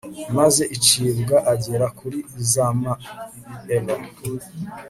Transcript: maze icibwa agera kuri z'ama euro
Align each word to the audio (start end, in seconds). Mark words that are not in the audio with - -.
maze 0.37 0.63
icibwa 0.75 1.37
agera 1.53 1.85
kuri 1.97 2.17
z'ama 2.49 2.91
euro 3.75 3.95